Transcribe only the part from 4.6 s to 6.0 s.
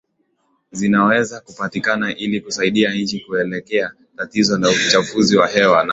la uchafuzi wa hewa na